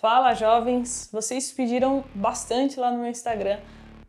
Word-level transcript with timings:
Fala 0.00 0.32
jovens, 0.32 1.10
vocês 1.12 1.52
pediram 1.52 2.02
bastante 2.14 2.80
lá 2.80 2.90
no 2.90 3.00
meu 3.00 3.10
Instagram 3.10 3.58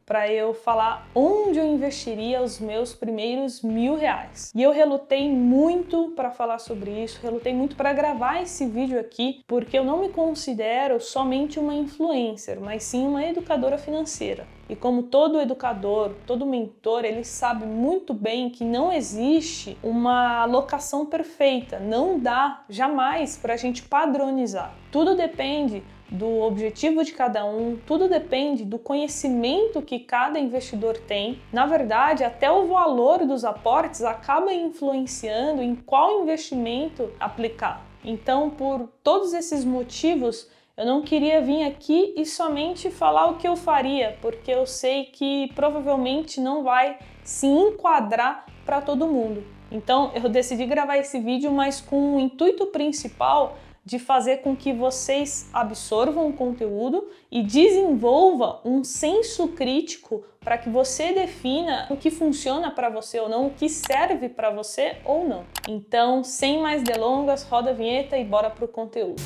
para 0.05 0.31
eu 0.31 0.53
falar 0.53 1.07
onde 1.13 1.59
eu 1.59 1.65
investiria 1.65 2.41
os 2.41 2.59
meus 2.59 2.93
primeiros 2.93 3.61
mil 3.61 3.95
reais. 3.95 4.51
E 4.53 4.61
eu 4.61 4.71
relutei 4.71 5.29
muito 5.29 6.13
para 6.15 6.31
falar 6.31 6.59
sobre 6.59 6.91
isso, 7.03 7.19
relutei 7.21 7.53
muito 7.53 7.75
para 7.75 7.93
gravar 7.93 8.41
esse 8.41 8.65
vídeo 8.65 8.99
aqui, 8.99 9.41
porque 9.47 9.77
eu 9.77 9.83
não 9.83 9.99
me 9.99 10.09
considero 10.09 10.99
somente 10.99 11.59
uma 11.59 11.73
influencer, 11.73 12.59
mas 12.59 12.83
sim 12.83 13.07
uma 13.07 13.23
educadora 13.23 13.77
financeira. 13.77 14.47
E 14.71 14.75
como 14.75 15.03
todo 15.03 15.41
educador, 15.41 16.13
todo 16.25 16.45
mentor, 16.45 17.03
ele 17.03 17.25
sabe 17.25 17.65
muito 17.65 18.13
bem 18.13 18.49
que 18.49 18.63
não 18.63 18.89
existe 18.89 19.77
uma 19.83 20.43
alocação 20.43 21.05
perfeita, 21.05 21.77
não 21.77 22.17
dá 22.17 22.63
jamais 22.69 23.35
para 23.35 23.53
a 23.53 23.57
gente 23.57 23.83
padronizar. 23.83 24.73
Tudo 24.89 25.13
depende 25.13 25.83
do 26.11 26.41
objetivo 26.41 27.05
de 27.05 27.13
cada 27.13 27.45
um, 27.45 27.77
tudo 27.87 28.09
depende 28.09 28.65
do 28.65 28.77
conhecimento 28.77 29.81
que 29.81 29.97
cada 29.99 30.37
investidor 30.37 30.97
tem. 30.97 31.41
Na 31.53 31.65
verdade, 31.65 32.25
até 32.25 32.51
o 32.51 32.67
valor 32.67 33.25
dos 33.25 33.45
aportes 33.45 34.03
acaba 34.03 34.53
influenciando 34.53 35.61
em 35.61 35.73
qual 35.73 36.21
investimento 36.21 37.09
aplicar. 37.17 37.85
Então, 38.03 38.49
por 38.49 38.89
todos 39.01 39.33
esses 39.33 39.63
motivos, 39.63 40.49
eu 40.75 40.85
não 40.85 41.01
queria 41.01 41.39
vir 41.39 41.63
aqui 41.63 42.13
e 42.17 42.25
somente 42.25 42.91
falar 42.91 43.27
o 43.27 43.37
que 43.37 43.47
eu 43.47 43.55
faria, 43.55 44.17
porque 44.21 44.51
eu 44.51 44.65
sei 44.65 45.05
que 45.05 45.49
provavelmente 45.55 46.41
não 46.41 46.63
vai 46.63 46.97
se 47.23 47.47
enquadrar 47.47 48.45
para 48.65 48.81
todo 48.81 49.07
mundo. 49.07 49.43
Então, 49.71 50.11
eu 50.13 50.27
decidi 50.27 50.65
gravar 50.65 50.97
esse 50.97 51.19
vídeo, 51.19 51.51
mas 51.51 51.79
com 51.79 52.17
o 52.17 52.19
intuito 52.19 52.65
principal 52.67 53.55
de 53.83 53.97
fazer 53.97 54.37
com 54.37 54.55
que 54.55 54.71
vocês 54.71 55.49
absorvam 55.51 56.27
o 56.27 56.33
conteúdo 56.33 57.09
e 57.31 57.41
desenvolva 57.41 58.61
um 58.63 58.83
senso 58.83 59.49
crítico 59.49 60.23
para 60.39 60.57
que 60.57 60.69
você 60.69 61.11
defina 61.11 61.87
o 61.89 61.97
que 61.97 62.09
funciona 62.09 62.71
para 62.71 62.89
você 62.89 63.19
ou 63.19 63.29
não, 63.29 63.47
o 63.47 63.51
que 63.51 63.69
serve 63.69 64.29
para 64.29 64.49
você 64.49 64.97
ou 65.05 65.27
não. 65.27 65.45
Então, 65.67 66.23
sem 66.23 66.61
mais 66.61 66.83
delongas, 66.83 67.43
roda 67.43 67.71
a 67.71 67.73
vinheta 67.73 68.17
e 68.17 68.23
bora 68.23 68.49
pro 68.49 68.67
conteúdo. 68.67 69.21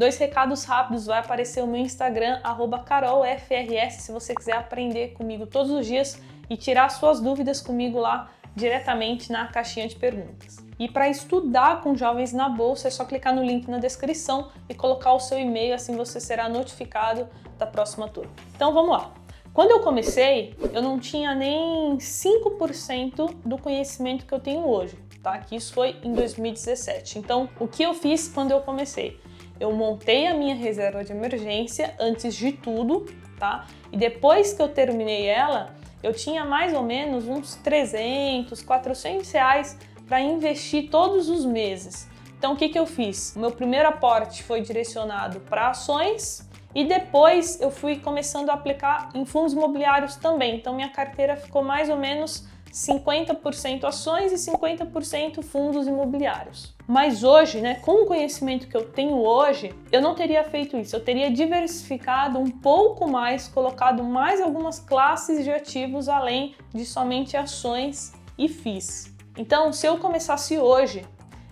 Dois 0.00 0.16
recados 0.16 0.64
rápidos, 0.64 1.04
vai 1.04 1.18
aparecer 1.18 1.62
o 1.62 1.66
meu 1.66 1.78
Instagram, 1.78 2.40
carolfrs, 2.86 3.96
se 3.96 4.10
você 4.10 4.34
quiser 4.34 4.56
aprender 4.56 5.08
comigo 5.08 5.46
todos 5.46 5.70
os 5.70 5.84
dias 5.86 6.18
e 6.48 6.56
tirar 6.56 6.88
suas 6.88 7.20
dúvidas 7.20 7.60
comigo 7.60 7.98
lá 7.98 8.30
diretamente 8.56 9.30
na 9.30 9.48
caixinha 9.48 9.86
de 9.86 9.96
perguntas. 9.96 10.56
E 10.78 10.88
para 10.88 11.10
estudar 11.10 11.82
com 11.82 11.94
jovens 11.94 12.32
na 12.32 12.48
bolsa, 12.48 12.88
é 12.88 12.90
só 12.90 13.04
clicar 13.04 13.34
no 13.34 13.44
link 13.44 13.68
na 13.68 13.76
descrição 13.76 14.48
e 14.70 14.74
colocar 14.74 15.12
o 15.12 15.20
seu 15.20 15.38
e-mail, 15.38 15.74
assim 15.74 15.94
você 15.94 16.18
será 16.18 16.48
notificado 16.48 17.28
da 17.58 17.66
próxima 17.66 18.08
turma. 18.08 18.32
Então 18.56 18.72
vamos 18.72 18.92
lá. 18.92 19.12
Quando 19.52 19.72
eu 19.72 19.80
comecei, 19.80 20.56
eu 20.72 20.80
não 20.80 20.98
tinha 20.98 21.34
nem 21.34 21.98
5% 21.98 23.34
do 23.44 23.58
conhecimento 23.58 24.24
que 24.24 24.32
eu 24.32 24.40
tenho 24.40 24.66
hoje, 24.66 24.96
tá? 25.22 25.36
Que 25.36 25.56
isso 25.56 25.74
foi 25.74 25.98
em 26.02 26.14
2017. 26.14 27.18
Então, 27.18 27.50
o 27.60 27.68
que 27.68 27.82
eu 27.82 27.92
fiz 27.92 28.28
quando 28.28 28.52
eu 28.52 28.62
comecei? 28.62 29.20
Eu 29.60 29.70
montei 29.72 30.26
a 30.26 30.34
minha 30.34 30.54
reserva 30.54 31.04
de 31.04 31.12
emergência 31.12 31.94
antes 32.00 32.34
de 32.34 32.50
tudo, 32.50 33.06
tá? 33.38 33.66
E 33.92 33.96
depois 33.96 34.54
que 34.54 34.62
eu 34.62 34.68
terminei 34.68 35.26
ela, 35.26 35.74
eu 36.02 36.14
tinha 36.14 36.44
mais 36.44 36.72
ou 36.72 36.82
menos 36.82 37.28
uns 37.28 37.56
300, 37.56 38.62
400 38.62 39.30
reais 39.30 39.78
para 40.08 40.20
investir 40.20 40.88
todos 40.90 41.28
os 41.28 41.44
meses. 41.44 42.08
Então, 42.38 42.54
o 42.54 42.56
que, 42.56 42.70
que 42.70 42.78
eu 42.78 42.86
fiz? 42.86 43.36
O 43.36 43.38
meu 43.38 43.50
primeiro 43.50 43.86
aporte 43.86 44.42
foi 44.42 44.62
direcionado 44.62 45.40
para 45.40 45.68
ações 45.68 46.48
e 46.74 46.84
depois 46.84 47.60
eu 47.60 47.70
fui 47.70 47.96
começando 47.96 48.48
a 48.48 48.54
aplicar 48.54 49.10
em 49.14 49.26
fundos 49.26 49.52
imobiliários 49.52 50.16
também. 50.16 50.56
Então, 50.56 50.74
minha 50.74 50.88
carteira 50.88 51.36
ficou 51.36 51.62
mais 51.62 51.90
ou 51.90 51.98
menos 51.98 52.48
50% 52.70 53.84
ações 53.84 54.32
e 54.32 54.50
50% 54.50 55.42
fundos 55.42 55.86
imobiliários. 55.86 56.74
Mas 56.86 57.24
hoje, 57.24 57.60
né, 57.60 57.76
com 57.76 58.02
o 58.02 58.06
conhecimento 58.06 58.68
que 58.68 58.76
eu 58.76 58.88
tenho 58.88 59.16
hoje, 59.16 59.74
eu 59.90 60.00
não 60.00 60.14
teria 60.14 60.44
feito 60.44 60.76
isso. 60.76 60.94
Eu 60.94 61.04
teria 61.04 61.30
diversificado 61.30 62.38
um 62.38 62.50
pouco 62.50 63.08
mais, 63.08 63.48
colocado 63.48 64.02
mais 64.04 64.40
algumas 64.40 64.78
classes 64.78 65.44
de 65.44 65.50
ativos 65.50 66.08
além 66.08 66.54
de 66.72 66.84
somente 66.84 67.36
ações 67.36 68.12
e 68.38 68.48
FIIs. 68.48 69.14
Então, 69.36 69.72
se 69.72 69.86
eu 69.86 69.98
começasse 69.98 70.58
hoje, 70.58 71.04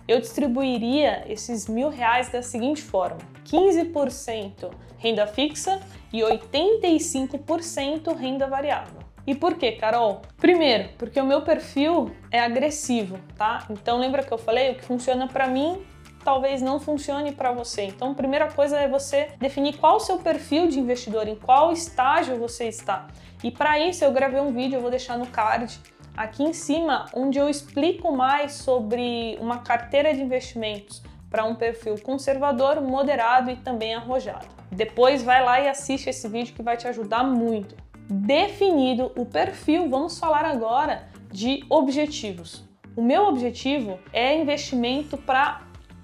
eu 0.07 0.19
distribuiria 0.19 1.23
esses 1.27 1.67
mil 1.67 1.89
reais 1.89 2.29
da 2.29 2.41
seguinte 2.41 2.81
forma: 2.81 3.19
15% 3.45 4.69
renda 4.97 5.25
fixa 5.27 5.79
e 6.11 6.19
85% 6.19 8.15
renda 8.15 8.47
variável. 8.47 9.08
E 9.29 9.35
por 9.35 9.53
quê, 9.53 9.73
Carol? 9.73 10.23
Primeiro, 10.37 10.89
porque 10.97 11.21
o 11.21 11.23
meu 11.23 11.43
perfil 11.43 12.11
é 12.31 12.39
agressivo, 12.39 13.19
tá? 13.37 13.63
Então 13.69 13.99
lembra 13.99 14.23
que 14.23 14.31
eu 14.31 14.39
falei 14.39 14.71
o 14.71 14.75
que 14.75 14.83
funciona 14.83 15.27
para 15.27 15.45
mim 15.45 15.85
talvez 16.23 16.63
não 16.63 16.79
funcione 16.79 17.31
para 17.31 17.51
você. 17.51 17.83
Então, 17.83 18.11
a 18.11 18.15
primeira 18.15 18.51
coisa 18.51 18.77
é 18.77 18.87
você 18.87 19.29
definir 19.37 19.77
qual 19.77 19.97
o 19.97 19.99
seu 19.99 20.17
perfil 20.17 20.67
de 20.67 20.79
investidor, 20.79 21.27
em 21.27 21.35
qual 21.35 21.71
estágio 21.71 22.37
você 22.37 22.67
está. 22.67 23.07
E 23.43 23.51
para 23.51 23.79
isso 23.79 24.03
eu 24.03 24.11
gravei 24.11 24.41
um 24.41 24.51
vídeo, 24.51 24.77
eu 24.77 24.81
vou 24.81 24.89
deixar 24.89 25.17
no 25.17 25.27
card 25.27 25.79
aqui 26.17 26.43
em 26.43 26.51
cima, 26.51 27.05
onde 27.13 27.37
eu 27.37 27.47
explico 27.47 28.11
mais 28.11 28.53
sobre 28.53 29.37
uma 29.39 29.59
carteira 29.59 30.11
de 30.11 30.21
investimentos 30.21 31.03
para 31.29 31.45
um 31.45 31.53
perfil 31.53 31.95
conservador, 32.01 32.81
moderado 32.81 33.51
e 33.51 33.55
também 33.55 33.93
arrojado. 33.93 34.47
Depois 34.71 35.21
vai 35.21 35.43
lá 35.43 35.61
e 35.61 35.69
assiste 35.69 36.09
esse 36.09 36.27
vídeo 36.27 36.55
que 36.55 36.63
vai 36.63 36.75
te 36.75 36.87
ajudar 36.87 37.23
muito 37.23 37.88
definido 38.09 39.11
o 39.15 39.25
perfil, 39.25 39.87
vamos 39.87 40.17
falar 40.17 40.43
agora 40.43 41.07
de 41.31 41.63
objetivos. 41.69 42.63
O 42.95 43.01
meu 43.03 43.25
objetivo 43.25 43.99
é 44.11 44.35
investimento 44.35 45.15
para 45.15 45.61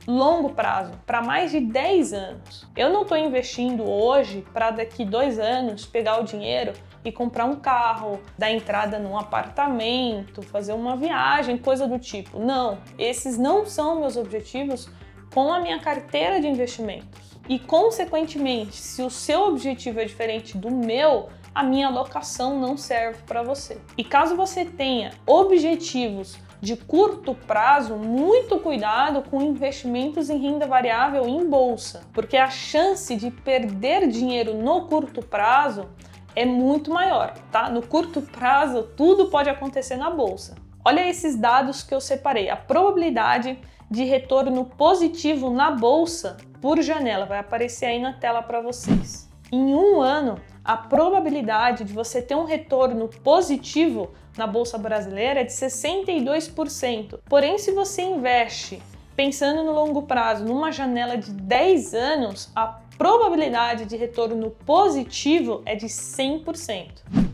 longo 0.08 0.52
prazo, 0.52 0.94
para 1.06 1.22
mais 1.22 1.50
de 1.50 1.60
10 1.60 2.14
anos. 2.14 2.68
Eu 2.76 2.92
não 2.92 3.02
estou 3.02 3.18
investindo 3.18 3.90
hoje 3.90 4.46
para 4.54 4.70
daqui 4.70 5.04
dois 5.04 5.40
anos 5.40 5.86
pegar 5.86 6.22
o 6.22 6.24
dinheiro 6.24 6.74
e 7.04 7.12
comprar 7.12 7.46
um 7.46 7.56
carro, 7.56 8.20
dar 8.38 8.52
entrada 8.52 9.00
num 9.00 9.18
apartamento, 9.18 10.44
fazer 10.44 10.74
uma 10.74 10.96
viagem, 10.96 11.58
coisa 11.58 11.88
do 11.88 11.98
tipo. 11.98 12.40
Não, 12.40 12.78
esses 13.00 13.38
não 13.38 13.66
são 13.66 14.00
meus 14.00 14.16
objetivos 14.16 14.90
com 15.34 15.52
a 15.52 15.60
minha 15.60 15.80
carteira 15.80 16.40
de 16.40 16.48
investimentos. 16.48 17.36
E, 17.48 17.60
consequentemente, 17.60 18.76
se 18.76 19.02
o 19.02 19.10
seu 19.10 19.48
objetivo 19.48 20.00
é 20.00 20.06
diferente 20.06 20.58
do 20.58 20.72
meu, 20.72 21.30
a 21.56 21.64
minha 21.64 21.88
alocação 21.88 22.60
não 22.60 22.76
serve 22.76 23.20
para 23.26 23.42
você. 23.42 23.80
E 23.98 24.04
caso 24.04 24.36
você 24.36 24.66
tenha 24.66 25.12
objetivos 25.26 26.38
de 26.60 26.76
curto 26.76 27.34
prazo, 27.34 27.96
muito 27.96 28.60
cuidado 28.60 29.22
com 29.22 29.42
investimentos 29.42 30.30
em 30.30 30.38
renda 30.38 30.68
variável 30.68 31.26
em 31.28 31.50
bolsa, 31.50 32.02
porque 32.12 32.36
a 32.36 32.50
chance 32.50 33.16
de 33.16 33.32
perder 33.32 34.08
dinheiro 34.08 34.54
no 34.54 34.86
curto 34.88 35.22
prazo 35.22 35.88
é 36.36 36.46
muito 36.46 36.92
maior, 36.92 37.34
tá? 37.52 37.70
No 37.70 37.82
curto 37.82 38.22
prazo, 38.22 38.84
tudo 38.98 39.28
pode 39.28 39.50
acontecer 39.50 39.96
na 39.96 40.10
bolsa. 40.10 40.56
Olha 40.84 41.08
esses 41.08 41.36
dados 41.38 41.82
que 41.82 41.96
eu 41.96 42.02
separei. 42.02 42.50
A 42.50 42.58
probabilidade 42.58 43.58
de 43.90 44.04
retorno 44.04 44.66
positivo 44.66 45.50
na 45.50 45.72
bolsa 45.72 46.36
por 46.60 46.82
janela 46.82 47.26
vai 47.26 47.40
aparecer 47.40 47.86
aí 47.86 48.02
na 48.02 48.14
tela 48.14 48.42
para 48.42 48.60
vocês. 48.60 49.30
Em 49.52 49.74
um 49.74 50.02
ano, 50.02 50.40
a 50.66 50.76
probabilidade 50.76 51.84
de 51.84 51.94
você 51.94 52.24
ter 52.24 52.36
um 52.36 52.44
retorno 52.44 53.08
positivo 53.24 54.10
na 54.36 54.48
bolsa 54.48 54.80
brasileira 54.80 55.42
é 55.42 55.44
de 55.44 55.52
62%. 55.52 57.20
Porém, 57.30 57.60
se 57.60 57.72
você 57.72 58.02
investe 58.02 58.82
pensando 59.16 59.64
no 59.64 59.72
longo 59.72 60.02
prazo, 60.02 60.44
numa 60.44 60.72
janela 60.72 61.18
de 61.18 61.32
10 61.32 61.94
anos, 61.94 62.52
a 62.56 62.80
probabilidade 62.98 63.86
de 63.86 63.96
retorno 63.96 64.50
positivo 64.66 65.62
é 65.66 65.76
de 65.76 65.86
100%. 65.86 66.88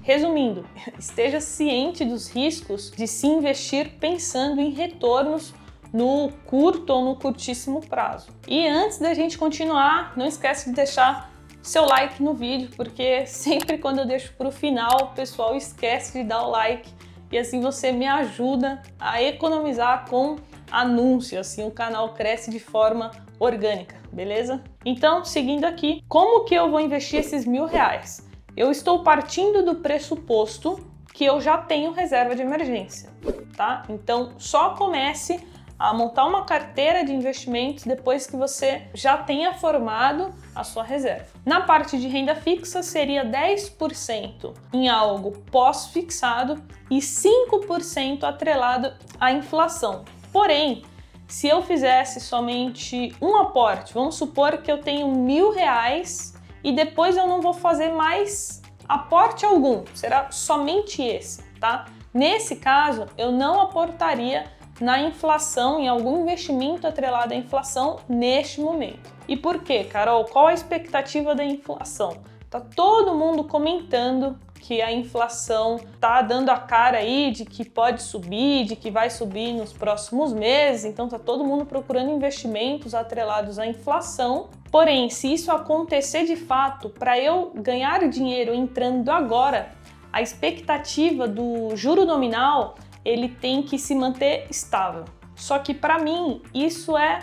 Resumindo, 0.04 0.66
esteja 1.00 1.40
ciente 1.40 2.04
dos 2.04 2.30
riscos 2.30 2.92
de 2.92 3.08
se 3.08 3.28
investir 3.28 3.92
pensando 3.98 4.60
em 4.60 4.72
retornos 4.72 5.54
no 5.94 6.32
curto 6.46 6.92
ou 6.92 7.06
no 7.06 7.16
curtíssimo 7.16 7.82
prazo. 7.82 8.30
E 8.48 8.68
antes 8.68 8.98
da 8.98 9.14
gente 9.14 9.38
continuar, 9.38 10.14
não 10.18 10.26
esquece 10.26 10.70
de 10.70 10.76
deixar 10.76 11.31
seu 11.62 11.86
like 11.86 12.22
no 12.22 12.34
vídeo, 12.34 12.70
porque 12.76 13.26
sempre 13.28 13.78
quando 13.78 14.00
eu 14.00 14.06
deixo 14.06 14.34
para 14.38 14.48
o 14.48 14.52
final, 14.52 14.98
o 15.04 15.08
pessoal 15.08 15.56
esquece 15.56 16.20
de 16.20 16.28
dar 16.28 16.44
o 16.44 16.50
like 16.50 16.90
e 17.32 17.38
assim 17.38 17.62
você 17.62 17.92
me 17.92 18.06
ajuda 18.06 18.82
a 19.00 19.22
economizar 19.22 20.10
com 20.10 20.38
anúncio, 20.70 21.40
assim 21.40 21.66
o 21.66 21.72
canal 21.72 22.14
cresce 22.14 22.52
de 22.52 22.60
forma 22.60 23.12
orgânica, 23.40 23.96
beleza? 24.12 24.62
Então, 24.86 25.24
seguindo 25.24 25.66
aqui, 25.66 26.04
como 26.08 26.44
que 26.44 26.54
eu 26.54 26.70
vou 26.70 26.80
investir 26.80 27.20
esses 27.20 27.46
mil 27.46 27.66
reais? 27.66 28.28
Eu 28.56 28.70
estou 28.70 29.02
partindo 29.02 29.64
do 29.64 29.76
pressuposto 29.76 30.80
que 31.14 31.26
eu 31.26 31.40
já 31.42 31.58
tenho 31.58 31.92
reserva 31.92 32.36
de 32.36 32.42
emergência, 32.42 33.10
tá? 33.56 33.84
Então, 33.90 34.34
só 34.38 34.72
comece 34.72 35.40
a 35.82 35.96
montar 35.96 36.28
uma 36.28 36.46
carteira 36.46 37.04
de 37.04 37.12
investimentos 37.12 37.86
depois 37.86 38.28
que 38.28 38.36
você 38.36 38.84
já 38.94 39.18
tenha 39.18 39.56
formado 39.56 40.32
a 40.54 40.64
sua 40.64 40.84
reserva. 40.84 41.26
Na 41.44 41.62
parte 41.62 41.98
de 41.98 42.08
renda 42.08 42.36
fixa 42.36 42.84
seria 42.84 43.26
10% 43.26 44.54
em 44.72 44.88
algo 44.88 45.32
pós-fixado 45.52 46.62
e 46.90 47.00
5% 47.00 48.24
atrelado 48.24 48.94
à 49.20 49.32
inflação. 49.32 50.06
Porém, 50.32 50.84
se 51.28 51.48
eu 51.48 51.64
fizesse 51.64 52.20
somente 52.20 53.16
um 53.20 53.36
aporte, 53.38 53.92
vamos 53.92 54.16
supor 54.16 54.60
que 54.60 54.72
eu 54.72 54.78
tenho 54.78 55.08
mil 55.08 55.52
reais 55.52 56.36
e 56.64 56.72
depois 56.72 57.18
eu 57.18 57.26
não 57.26 57.42
vou 57.42 57.54
fazer 57.54 57.90
mais 57.90 58.62
aporte 58.88 59.46
algum, 59.46 59.84
será 59.96 60.30
somente 60.30 61.02
esse, 61.02 61.42
tá? 61.60 61.86
Nesse 62.14 62.58
caso, 62.58 63.08
eu 63.18 63.32
não 63.32 63.62
aportaria 63.62 64.46
na 64.82 65.00
inflação, 65.00 65.80
em 65.80 65.88
algum 65.88 66.22
investimento 66.22 66.88
atrelado 66.88 67.34
à 67.34 67.38
inflação 67.38 68.00
neste 68.10 68.60
momento. 68.60 69.10
E 69.28 69.38
por 69.38 69.60
quê, 69.60 69.84
Carol? 69.84 70.26
Qual 70.26 70.48
a 70.48 70.54
expectativa 70.54 71.36
da 71.36 71.44
inflação? 71.44 72.18
Tá 72.50 72.60
todo 72.60 73.16
mundo 73.16 73.46
comentando 73.46 74.38
que 74.60 74.82
a 74.82 74.92
inflação 74.92 75.80
tá 76.00 76.22
dando 76.22 76.50
a 76.50 76.58
cara 76.58 76.98
aí 76.98 77.32
de 77.32 77.46
que 77.46 77.64
pode 77.64 78.04
subir, 78.04 78.66
de 78.66 78.76
que 78.76 78.92
vai 78.92 79.10
subir 79.10 79.54
nos 79.54 79.74
próximos 79.74 80.32
meses, 80.34 80.86
então 80.86 81.08
tá 81.08 81.18
todo 81.18 81.44
mundo 81.44 81.66
procurando 81.66 82.12
investimentos 82.12 82.94
atrelados 82.94 83.58
à 83.58 83.66
inflação. 83.66 84.50
Porém, 84.72 85.10
se 85.10 85.34
isso 85.34 85.52
acontecer 85.52 86.26
de 86.26 86.36
fato, 86.36 86.90
para 86.90 87.18
eu 87.20 87.52
ganhar 87.56 88.08
dinheiro 88.08 88.54
entrando 88.54 89.10
agora, 89.10 89.72
a 90.14 90.22
expectativa 90.22 91.28
do 91.28 91.76
juro 91.76 92.06
nominal 92.06 92.76
ele 93.04 93.30
tem 93.30 93.64
que 93.64 93.78
se 93.78 93.96
manter 93.96 94.48
estável. 94.50 95.06
Só 95.36 95.60
que 95.60 95.74
para 95.74 96.00
mim 96.00 96.42
isso 96.54 96.98
é 96.98 97.20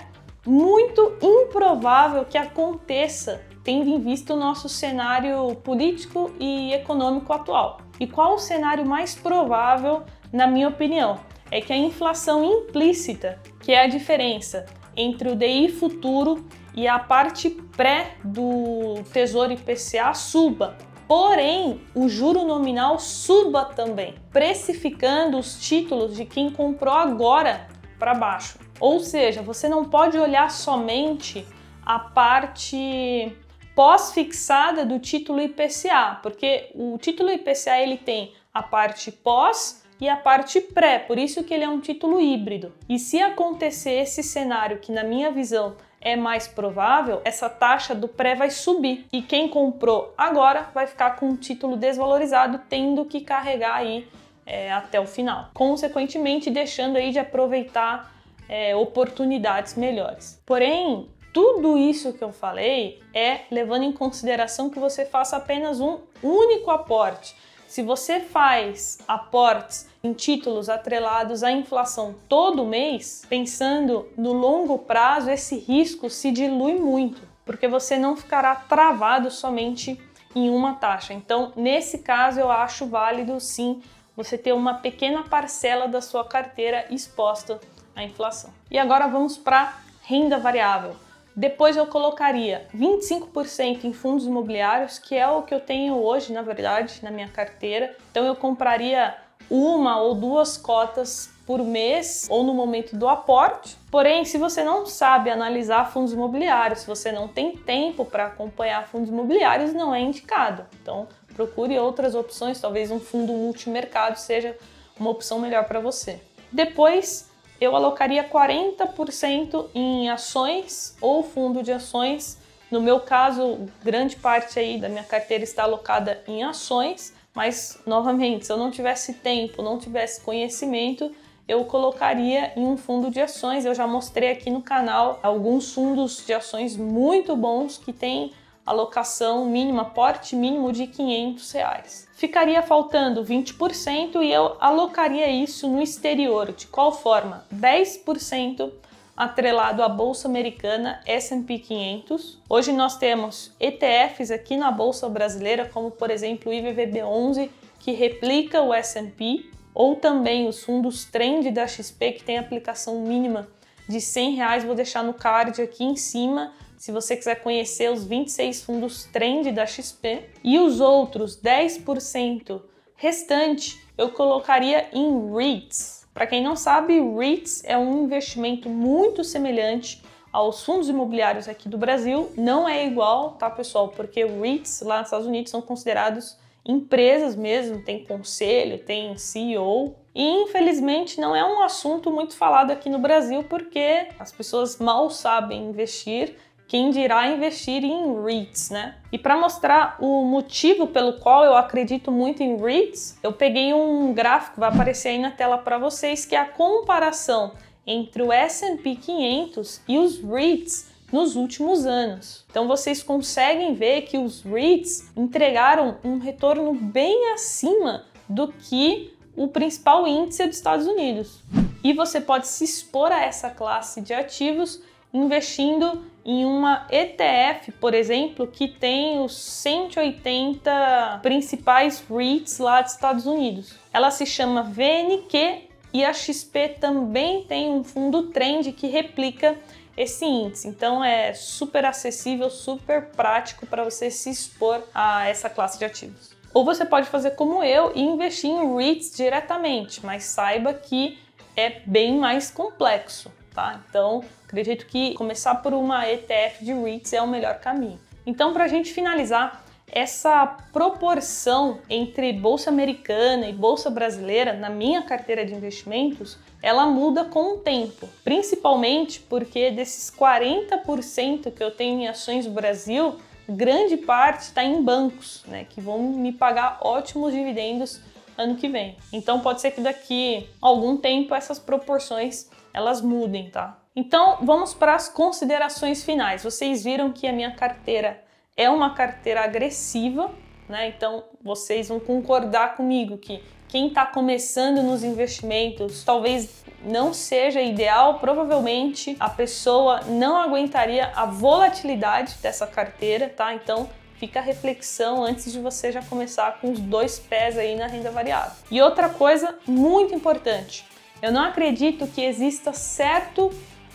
muito 0.46 1.16
improvável 1.22 2.24
que 2.24 2.38
aconteça, 2.38 3.42
tendo 3.62 3.88
em 3.88 4.00
vista 4.00 4.34
o 4.34 4.36
nosso 4.36 4.68
cenário 4.68 5.54
político 5.56 6.32
e 6.40 6.72
econômico 6.72 7.32
atual. 7.32 7.80
E 8.00 8.06
qual 8.06 8.34
o 8.34 8.38
cenário 8.38 8.86
mais 8.86 9.14
provável, 9.14 10.04
na 10.32 10.46
minha 10.46 10.68
opinião? 10.68 11.18
É 11.50 11.60
que 11.60 11.72
a 11.72 11.76
inflação 11.76 12.44
implícita, 12.44 13.40
que 13.60 13.72
é 13.72 13.84
a 13.84 13.88
diferença 13.88 14.66
entre 14.96 15.30
o 15.30 15.36
DI 15.36 15.68
futuro 15.68 16.46
e 16.74 16.86
a 16.86 16.98
parte 16.98 17.50
pré 17.50 18.16
do 18.24 19.02
Tesouro 19.12 19.52
IPCA, 19.52 20.12
suba 20.14 20.76
porém 21.08 21.80
o 21.94 22.06
juro 22.06 22.44
nominal 22.44 22.98
suba 22.98 23.64
também, 23.64 24.14
precificando 24.30 25.38
os 25.38 25.58
títulos 25.58 26.14
de 26.14 26.26
quem 26.26 26.50
comprou 26.50 26.94
agora 26.94 27.66
para 27.98 28.14
baixo. 28.14 28.58
Ou 28.78 29.00
seja, 29.00 29.42
você 29.42 29.68
não 29.68 29.86
pode 29.86 30.18
olhar 30.18 30.50
somente 30.50 31.44
a 31.84 31.98
parte 31.98 33.34
pós-fixada 33.74 34.84
do 34.84 34.98
título 34.98 35.40
IPCA, 35.40 36.18
porque 36.22 36.70
o 36.74 36.98
título 36.98 37.30
IPCA 37.30 37.80
ele 37.80 37.96
tem 37.96 38.34
a 38.52 38.62
parte 38.62 39.10
pós 39.10 39.82
e 40.00 40.08
a 40.08 40.16
parte 40.16 40.60
pré, 40.60 40.98
por 40.98 41.18
isso 41.18 41.42
que 41.42 41.54
ele 41.54 41.64
é 41.64 41.68
um 41.68 41.80
título 41.80 42.20
híbrido. 42.20 42.72
E 42.88 42.98
se 42.98 43.20
acontecer 43.20 44.02
esse 44.02 44.22
cenário 44.22 44.78
que 44.78 44.92
na 44.92 45.02
minha 45.02 45.30
visão 45.30 45.76
é 46.00 46.16
mais 46.16 46.46
provável, 46.46 47.20
essa 47.24 47.48
taxa 47.48 47.94
do 47.94 48.06
pré 48.06 48.34
vai 48.34 48.50
subir 48.50 49.06
e 49.12 49.20
quem 49.22 49.48
comprou 49.48 50.14
agora 50.16 50.68
vai 50.72 50.86
ficar 50.86 51.16
com 51.16 51.30
o 51.30 51.36
título 51.36 51.76
desvalorizado, 51.76 52.60
tendo 52.68 53.04
que 53.04 53.20
carregar 53.20 53.76
aí 53.76 54.06
é, 54.46 54.72
até 54.72 55.00
o 55.00 55.06
final, 55.06 55.50
consequentemente 55.52 56.50
deixando 56.50 56.96
aí 56.96 57.10
de 57.10 57.18
aproveitar 57.18 58.12
é, 58.48 58.74
oportunidades 58.74 59.74
melhores. 59.74 60.40
Porém, 60.46 61.08
tudo 61.34 61.76
isso 61.76 62.14
que 62.14 62.24
eu 62.24 62.32
falei 62.32 63.02
é 63.12 63.40
levando 63.50 63.82
em 63.82 63.92
consideração 63.92 64.70
que 64.70 64.78
você 64.78 65.04
faça 65.04 65.36
apenas 65.36 65.80
um 65.80 65.98
único 66.22 66.70
aporte. 66.70 67.36
Se 67.68 67.82
você 67.82 68.18
faz 68.18 68.98
aportes 69.06 69.86
em 70.02 70.14
títulos 70.14 70.70
atrelados 70.70 71.42
à 71.42 71.52
inflação 71.52 72.14
todo 72.26 72.64
mês, 72.64 73.26
pensando 73.28 74.08
no 74.16 74.32
longo 74.32 74.78
prazo, 74.78 75.30
esse 75.30 75.58
risco 75.58 76.08
se 76.08 76.32
dilui 76.32 76.76
muito, 76.76 77.20
porque 77.44 77.68
você 77.68 77.98
não 77.98 78.16
ficará 78.16 78.54
travado 78.54 79.30
somente 79.30 80.00
em 80.34 80.48
uma 80.48 80.76
taxa. 80.76 81.12
Então, 81.12 81.52
nesse 81.54 81.98
caso, 81.98 82.40
eu 82.40 82.50
acho 82.50 82.86
válido 82.86 83.38
sim 83.38 83.82
você 84.16 84.38
ter 84.38 84.54
uma 84.54 84.74
pequena 84.74 85.24
parcela 85.24 85.86
da 85.86 86.00
sua 86.00 86.24
carteira 86.24 86.86
exposta 86.90 87.60
à 87.94 88.02
inflação. 88.02 88.50
E 88.70 88.78
agora 88.78 89.06
vamos 89.06 89.36
para 89.36 89.76
renda 90.04 90.38
variável. 90.38 90.96
Depois 91.38 91.76
eu 91.76 91.86
colocaria 91.86 92.66
25% 92.74 93.84
em 93.84 93.92
fundos 93.92 94.26
imobiliários, 94.26 94.98
que 94.98 95.14
é 95.14 95.28
o 95.28 95.42
que 95.42 95.54
eu 95.54 95.60
tenho 95.60 95.94
hoje, 95.94 96.32
na 96.32 96.42
verdade, 96.42 96.98
na 97.00 97.12
minha 97.12 97.28
carteira. 97.28 97.94
Então 98.10 98.26
eu 98.26 98.34
compraria 98.34 99.14
uma 99.48 100.00
ou 100.00 100.16
duas 100.16 100.56
cotas 100.56 101.30
por 101.46 101.60
mês 101.60 102.26
ou 102.28 102.42
no 102.42 102.52
momento 102.52 102.96
do 102.96 103.06
aporte. 103.08 103.78
Porém, 103.88 104.24
se 104.24 104.36
você 104.36 104.64
não 104.64 104.84
sabe 104.84 105.30
analisar 105.30 105.92
fundos 105.92 106.12
imobiliários, 106.12 106.80
se 106.80 106.88
você 106.88 107.12
não 107.12 107.28
tem 107.28 107.56
tempo 107.56 108.04
para 108.04 108.26
acompanhar 108.26 108.88
fundos 108.88 109.08
imobiliários, 109.08 109.72
não 109.72 109.94
é 109.94 110.00
indicado. 110.00 110.66
Então, 110.82 111.06
procure 111.36 111.78
outras 111.78 112.16
opções, 112.16 112.60
talvez 112.60 112.90
um 112.90 112.98
fundo 112.98 113.32
multimercado 113.32 114.18
seja 114.18 114.58
uma 114.98 115.10
opção 115.10 115.38
melhor 115.38 115.66
para 115.66 115.78
você. 115.78 116.20
Depois, 116.50 117.27
eu 117.60 117.74
alocaria 117.74 118.22
40% 118.24 119.66
em 119.74 120.08
ações 120.08 120.96
ou 121.00 121.22
fundo 121.22 121.62
de 121.62 121.72
ações. 121.72 122.38
No 122.70 122.80
meu 122.80 123.00
caso, 123.00 123.66
grande 123.82 124.16
parte 124.16 124.58
aí 124.58 124.78
da 124.78 124.88
minha 124.88 125.04
carteira 125.04 125.42
está 125.42 125.64
alocada 125.64 126.22
em 126.26 126.44
ações, 126.44 127.14
mas 127.34 127.80
novamente, 127.86 128.46
se 128.46 128.52
eu 128.52 128.56
não 128.56 128.70
tivesse 128.70 129.14
tempo, 129.14 129.62
não 129.62 129.78
tivesse 129.78 130.20
conhecimento, 130.20 131.10
eu 131.48 131.64
colocaria 131.64 132.52
em 132.54 132.66
um 132.66 132.76
fundo 132.76 133.10
de 133.10 133.20
ações. 133.20 133.64
Eu 133.64 133.74
já 133.74 133.86
mostrei 133.86 134.32
aqui 134.32 134.50
no 134.50 134.60
canal 134.60 135.18
alguns 135.22 135.72
fundos 135.72 136.24
de 136.26 136.34
ações 136.34 136.76
muito 136.76 137.34
bons 137.34 137.78
que 137.78 137.92
têm 137.92 138.32
alocação 138.68 139.46
mínima, 139.46 139.84
porte 139.84 140.36
mínimo 140.36 140.72
de 140.72 140.86
500 140.86 141.52
reais. 141.52 142.08
Ficaria 142.14 142.62
faltando 142.62 143.24
20% 143.24 144.22
e 144.22 144.32
eu 144.32 144.56
alocaria 144.60 145.28
isso 145.30 145.68
no 145.68 145.80
exterior. 145.80 146.52
De 146.52 146.66
qual 146.66 146.92
forma? 146.92 147.44
10% 147.54 148.70
atrelado 149.16 149.82
à 149.82 149.88
bolsa 149.88 150.28
americana 150.28 151.00
S&P 151.04 151.58
500. 151.58 152.38
Hoje 152.48 152.72
nós 152.72 152.96
temos 152.96 153.52
ETFs 153.58 154.30
aqui 154.30 154.56
na 154.56 154.70
bolsa 154.70 155.08
brasileira, 155.08 155.64
como 155.64 155.90
por 155.90 156.08
exemplo 156.10 156.52
o 156.52 156.54
IVVB11, 156.54 157.50
que 157.80 157.92
replica 157.92 158.62
o 158.62 158.72
S&P, 158.72 159.44
ou 159.74 159.96
também 159.96 160.48
os 160.48 160.62
fundos 160.62 161.04
Trend 161.04 161.50
da 161.50 161.66
XP, 161.66 162.12
que 162.12 162.24
tem 162.24 162.38
aplicação 162.38 163.00
mínima 163.00 163.48
de 163.88 164.00
100 164.00 164.34
reais. 164.34 164.64
Vou 164.64 164.74
deixar 164.74 165.02
no 165.02 165.14
card 165.14 165.60
aqui 165.62 165.82
em 165.84 165.96
cima 165.96 166.52
se 166.78 166.92
você 166.92 167.16
quiser 167.16 167.42
conhecer 167.42 167.90
os 167.90 168.04
26 168.04 168.62
fundos 168.62 169.04
trend 169.12 169.50
da 169.50 169.66
XP 169.66 170.30
e 170.44 170.58
os 170.60 170.80
outros 170.80 171.36
10% 171.36 172.62
restante, 172.94 173.82
eu 173.98 174.10
colocaria 174.10 174.88
em 174.92 175.34
REITs. 175.34 176.06
Para 176.14 176.26
quem 176.26 176.42
não 176.42 176.54
sabe, 176.54 177.00
REITs 177.00 177.62
é 177.64 177.76
um 177.76 178.04
investimento 178.04 178.68
muito 178.68 179.24
semelhante 179.24 180.02
aos 180.32 180.64
fundos 180.64 180.88
imobiliários 180.88 181.48
aqui 181.48 181.68
do 181.68 181.76
Brasil. 181.76 182.30
Não 182.36 182.68
é 182.68 182.86
igual, 182.86 183.32
tá, 183.32 183.50
pessoal? 183.50 183.88
Porque 183.88 184.24
REITs 184.24 184.80
lá 184.82 184.98
nos 184.98 185.08
Estados 185.08 185.26
Unidos 185.26 185.50
são 185.50 185.60
considerados 185.60 186.38
empresas 186.64 187.34
mesmo, 187.34 187.82
tem 187.82 188.04
conselho, 188.04 188.78
tem 188.78 189.16
CEO. 189.16 189.96
E 190.14 190.42
infelizmente 190.42 191.20
não 191.20 191.34
é 191.34 191.44
um 191.44 191.62
assunto 191.62 192.10
muito 192.10 192.36
falado 192.36 192.70
aqui 192.70 192.90
no 192.90 192.98
Brasil 192.98 193.44
porque 193.44 194.08
as 194.18 194.30
pessoas 194.30 194.78
mal 194.78 195.08
sabem 195.10 195.68
investir 195.68 196.36
quem 196.68 196.90
dirá 196.90 197.26
investir 197.28 197.82
em 197.82 198.22
REITs, 198.22 198.68
né? 198.68 198.96
E 199.10 199.16
para 199.16 199.38
mostrar 199.38 199.96
o 199.98 200.22
motivo 200.24 200.86
pelo 200.86 201.14
qual 201.14 201.42
eu 201.42 201.56
acredito 201.56 202.12
muito 202.12 202.42
em 202.42 202.60
REITs, 202.60 203.18
eu 203.22 203.32
peguei 203.32 203.72
um 203.72 204.12
gráfico, 204.12 204.60
vai 204.60 204.68
aparecer 204.68 205.08
aí 205.08 205.18
na 205.18 205.30
tela 205.30 205.56
para 205.56 205.78
vocês, 205.78 206.26
que 206.26 206.36
é 206.36 206.38
a 206.38 206.44
comparação 206.44 207.52
entre 207.86 208.22
o 208.22 208.30
S&P 208.30 208.96
500 208.96 209.80
e 209.88 209.98
os 209.98 210.22
REITs 210.22 210.90
nos 211.10 211.36
últimos 211.36 211.86
anos. 211.86 212.44
Então 212.50 212.68
vocês 212.68 213.02
conseguem 213.02 213.74
ver 213.74 214.02
que 214.02 214.18
os 214.18 214.42
REITs 214.42 215.10
entregaram 215.16 215.96
um 216.04 216.18
retorno 216.18 216.74
bem 216.74 217.32
acima 217.32 218.04
do 218.28 218.48
que 218.48 219.14
o 219.34 219.48
principal 219.48 220.06
índice 220.06 220.46
dos 220.46 220.56
Estados 220.56 220.86
Unidos. 220.86 221.40
E 221.82 221.94
você 221.94 222.20
pode 222.20 222.46
se 222.46 222.64
expor 222.64 223.10
a 223.10 223.24
essa 223.24 223.48
classe 223.48 224.02
de 224.02 224.12
ativos 224.12 224.82
investindo 225.12 226.04
em 226.24 226.44
uma 226.44 226.86
ETF, 226.90 227.72
por 227.72 227.94
exemplo, 227.94 228.46
que 228.46 228.68
tem 228.68 229.18
os 229.20 229.34
180 229.34 231.20
principais 231.22 232.04
REITs 232.08 232.58
lá 232.58 232.82
dos 232.82 232.92
Estados 232.92 233.26
Unidos. 233.26 233.74
Ela 233.92 234.10
se 234.10 234.26
chama 234.26 234.62
VNQ 234.62 235.68
e 235.92 236.04
a 236.04 236.12
XP 236.12 236.76
também 236.80 237.44
tem 237.44 237.70
um 237.70 237.82
fundo 237.82 238.24
trend 238.24 238.72
que 238.72 238.88
replica 238.88 239.56
esse 239.96 240.24
índice. 240.24 240.68
Então 240.68 241.02
é 241.02 241.32
super 241.32 241.84
acessível, 241.84 242.50
super 242.50 243.06
prático 243.06 243.66
para 243.66 243.82
você 243.82 244.10
se 244.10 244.30
expor 244.30 244.82
a 244.94 245.26
essa 245.26 245.48
classe 245.48 245.78
de 245.78 245.84
ativos. 245.84 246.36
Ou 246.52 246.64
você 246.64 246.84
pode 246.84 247.08
fazer 247.08 247.32
como 247.32 247.62
eu 247.62 247.92
e 247.94 248.02
investir 248.02 248.50
em 248.50 248.76
REITs 248.76 249.16
diretamente, 249.16 250.04
mas 250.04 250.24
saiba 250.24 250.72
que 250.72 251.18
é 251.56 251.80
bem 251.84 252.16
mais 252.16 252.50
complexo, 252.50 253.30
tá? 253.58 253.80
Então, 253.90 254.22
acredito 254.46 254.86
que 254.86 255.14
começar 255.14 255.56
por 255.56 255.74
uma 255.74 256.08
ETF 256.08 256.64
de 256.64 256.72
REITs 256.72 257.12
é 257.12 257.20
o 257.20 257.26
melhor 257.26 257.58
caminho. 257.58 257.98
Então, 258.24 258.52
para 258.52 258.64
a 258.64 258.68
gente 258.68 258.92
finalizar, 258.92 259.64
essa 259.90 260.46
proporção 260.72 261.80
entre 261.90 262.32
bolsa 262.32 262.70
americana 262.70 263.48
e 263.48 263.52
bolsa 263.52 263.90
brasileira 263.90 264.52
na 264.52 264.70
minha 264.70 265.02
carteira 265.02 265.44
de 265.44 265.54
investimentos, 265.54 266.38
ela 266.62 266.86
muda 266.86 267.24
com 267.24 267.54
o 267.54 267.58
tempo, 267.58 268.08
principalmente 268.22 269.18
porque 269.18 269.72
desses 269.72 270.08
40% 270.08 271.50
que 271.50 271.62
eu 271.62 271.72
tenho 271.72 272.02
em 272.02 272.06
ações 272.06 272.44
do 272.44 272.52
Brasil, 272.52 273.16
grande 273.48 273.96
parte 273.96 274.42
está 274.42 274.62
em 274.62 274.80
bancos, 274.82 275.42
né, 275.48 275.66
que 275.68 275.80
vão 275.80 276.00
me 276.00 276.32
pagar 276.32 276.78
ótimos 276.80 277.32
dividendos 277.32 278.00
ano 278.36 278.54
que 278.54 278.68
vem. 278.68 278.96
Então 279.12 279.40
pode 279.40 279.60
ser 279.60 279.72
que 279.72 279.80
daqui 279.80 280.48
algum 280.60 280.96
tempo 280.96 281.34
essas 281.34 281.58
proporções 281.58 282.48
elas 282.78 283.00
mudem, 283.00 283.50
tá? 283.50 283.78
Então 283.94 284.38
vamos 284.42 284.72
para 284.72 284.94
as 284.94 285.08
considerações 285.08 286.04
finais. 286.04 286.44
Vocês 286.44 286.84
viram 286.84 287.12
que 287.12 287.26
a 287.26 287.32
minha 287.32 287.50
carteira 287.50 288.22
é 288.56 288.70
uma 288.70 288.94
carteira 288.94 289.42
agressiva, 289.42 290.30
né? 290.68 290.88
Então 290.88 291.24
vocês 291.42 291.88
vão 291.88 291.98
concordar 291.98 292.76
comigo 292.76 293.18
que 293.18 293.42
quem 293.68 293.88
está 293.88 294.06
começando 294.06 294.82
nos 294.82 295.04
investimentos 295.04 296.02
talvez 296.04 296.64
não 296.82 297.12
seja 297.12 297.60
ideal, 297.60 298.18
provavelmente 298.18 299.16
a 299.18 299.28
pessoa 299.28 300.02
não 300.06 300.36
aguentaria 300.36 301.12
a 301.14 301.26
volatilidade 301.26 302.36
dessa 302.40 302.66
carteira, 302.66 303.28
tá? 303.28 303.52
Então 303.52 303.88
fica 304.18 304.40
a 304.40 304.42
reflexão 304.42 305.22
antes 305.22 305.52
de 305.52 305.60
você 305.60 305.92
já 305.92 306.02
começar 306.02 306.58
com 306.60 306.72
os 306.72 306.80
dois 306.80 307.18
pés 307.18 307.56
aí 307.56 307.76
na 307.76 307.86
renda 307.86 308.10
variável. 308.10 308.52
E 308.70 308.80
outra 308.82 309.08
coisa 309.08 309.56
muito 309.66 310.14
importante, 310.14 310.84
eu 311.20 311.32
não 311.32 311.42
acredito 311.42 312.06
que 312.06 312.22
exista 312.22 312.72
certo 312.72 313.50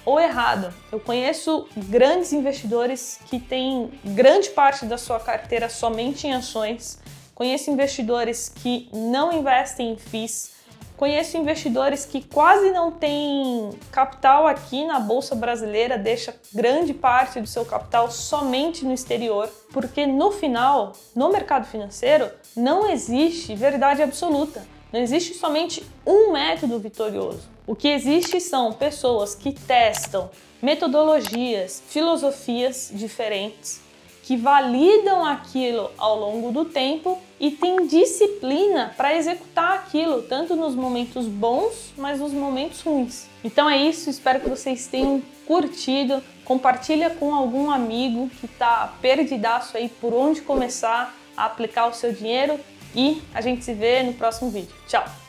ou 0.06 0.20
errado. 0.20 0.74
Eu 0.92 1.00
conheço 1.00 1.68
grandes 1.76 2.34
investidores 2.34 3.20
que 3.28 3.40
têm 3.40 3.92
grande 4.04 4.50
parte 4.50 4.86
da 4.86 4.98
sua 4.98 5.20
carteira 5.20 5.70
somente 5.70 6.28
em 6.28 6.34
ações. 6.34 7.00
Conheço 7.34 7.72
investidores 7.72 8.50
que 8.50 8.90
não 8.92 9.32
investem 9.32 9.94
em 9.94 9.98
FIIs. 9.98 10.52
Conheço 10.98 11.38
investidores 11.38 12.06
que 12.06 12.22
quase 12.22 12.70
não 12.72 12.92
têm 12.92 13.72
capital 13.92 14.46
aqui 14.46 14.86
na 14.86 15.00
bolsa 15.00 15.34
brasileira, 15.36 15.98
deixa 15.98 16.36
grande 16.54 16.94
parte 16.94 17.42
do 17.42 17.48
seu 17.48 17.66
capital 17.66 18.12
somente 18.12 18.86
no 18.86 18.94
exterior, 18.94 19.50
porque 19.72 20.06
no 20.06 20.32
final, 20.32 20.94
no 21.16 21.30
mercado 21.32 21.66
financeiro, 21.66 22.30
não 22.56 22.90
existe 22.90 23.56
verdade 23.56 24.04
absoluta. 24.04 24.62
Não 24.94 25.00
existe 25.00 25.34
somente 25.34 25.84
um 26.06 26.32
método 26.34 26.78
vitorioso. 26.78 27.50
O 27.66 27.76
que 27.76 27.88
existe 27.88 28.40
são 28.40 28.72
pessoas 28.72 29.34
que 29.34 29.52
testam 29.52 30.30
metodologias, 30.62 31.82
filosofias 31.88 32.92
diferentes, 32.94 33.82
que 34.22 34.38
validam 34.38 35.26
aquilo 35.26 35.90
ao 35.98 36.20
longo 36.20 36.52
do 36.52 36.64
tempo 36.64 37.20
e 37.40 37.50
têm 37.50 37.88
disciplina 37.88 38.94
para 38.96 39.16
executar 39.16 39.74
aquilo, 39.80 40.22
tanto 40.22 40.56
nos 40.56 40.76
momentos 40.76 41.26
bons, 41.26 41.92
mas 41.98 42.20
nos 42.20 42.32
momentos 42.32 42.82
ruins. 42.82 43.28
Então 43.44 43.68
é 43.68 43.76
isso, 43.76 44.12
espero 44.12 44.42
que 44.42 44.50
vocês 44.50 44.86
tenham 44.86 45.24
curtido. 45.48 46.22
Compartilha 46.46 47.10
com 47.10 47.34
algum 47.34 47.72
amigo 47.72 48.30
que 48.40 48.46
está 48.46 48.94
perdidaço 49.02 49.76
aí 49.76 49.90
por 49.90 50.14
onde 50.14 50.44
começar 50.44 51.16
a 51.36 51.46
aplicar 51.46 51.88
o 51.88 51.94
seu 51.94 52.14
dinheiro 52.14 52.60
e 52.96 53.22
a 53.34 53.42
gente 53.42 53.64
se 53.64 53.74
vê 53.74 54.04
no 54.04 54.14
próximo 54.14 54.50
vídeo. 54.50 54.74
Tchau! 54.88 55.23